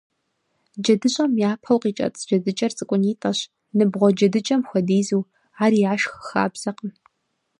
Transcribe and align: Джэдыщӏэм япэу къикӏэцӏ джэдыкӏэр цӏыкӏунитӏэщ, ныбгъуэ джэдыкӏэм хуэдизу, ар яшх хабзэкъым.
Джэдыщӏэм 0.81 1.31
япэу 1.51 1.79
къикӏэцӏ 1.81 2.21
джэдыкӏэр 2.27 2.71
цӏыкӏунитӏэщ, 2.77 3.39
ныбгъуэ 3.77 4.09
джэдыкӏэм 4.17 4.61
хуэдизу, 4.69 5.27
ар 5.63 5.73
яшх 5.91 6.13
хабзэкъым. 6.27 6.91